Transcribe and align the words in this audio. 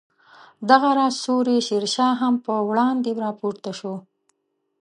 دغه 0.69 0.89
راز 0.97 1.15
سوري 1.25 1.57
شیر 1.67 1.85
شاه 1.95 2.13
هم 2.21 2.35
پر 2.45 2.59
وړاندې 2.69 3.11
راپورته 3.25 3.71
شو. 3.79 3.95